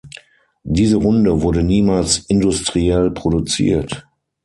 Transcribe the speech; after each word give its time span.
Diese 0.63 0.95
Runde 0.95 1.43
wurde 1.43 1.61
niemals 1.61 2.17
industriell 2.27 3.11
produziert. 3.11 4.07